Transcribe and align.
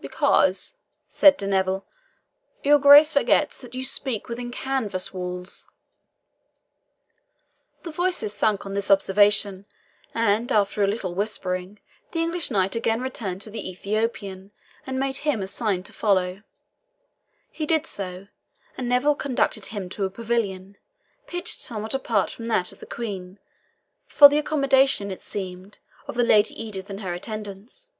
"Because," 0.00 0.74
said 1.08 1.36
De 1.36 1.46
Neville, 1.46 1.84
"your 2.64 2.78
Grace 2.80 3.12
forgets 3.12 3.58
that 3.60 3.74
you 3.74 3.84
speak 3.84 4.28
within 4.28 4.50
canvas 4.52 5.12
walls." 5.14 5.64
The 7.84 7.90
voices 7.92 8.32
sunk 8.34 8.66
on 8.66 8.74
this 8.74 8.90
observation, 8.90 9.66
and 10.14 10.50
after 10.52 10.82
a 10.84 10.86
little 10.88 11.14
whispering, 11.14 11.78
the 12.12 12.18
English 12.20 12.50
knight 12.50 12.74
again 12.76 13.00
returned 13.00 13.40
to 13.42 13.50
the 13.50 13.68
Ethiopian, 13.68 14.50
and 14.86 14.98
made 15.00 15.16
him 15.18 15.40
a 15.42 15.46
sign 15.46 15.82
to 15.84 15.92
follow. 15.92 16.42
He 17.50 17.66
did 17.66 17.86
so, 17.86 18.26
and 18.76 18.88
Neville 18.88 19.14
conducted 19.16 19.66
him 19.66 19.88
to 19.90 20.04
a 20.04 20.10
pavilion, 20.10 20.76
pitched 21.28 21.62
somewhat 21.62 21.94
apart 21.94 22.28
from 22.30 22.46
that 22.46 22.70
of 22.72 22.80
the 22.80 22.86
Queen, 22.86 23.38
for 24.08 24.28
the 24.28 24.38
accommodation, 24.38 25.10
it 25.12 25.20
seemed, 25.20 25.78
of 26.08 26.16
the 26.16 26.24
Lady 26.24 26.60
Edith 26.62 26.90
and 26.90 27.00
her 27.02 27.14
attendants. 27.14 27.90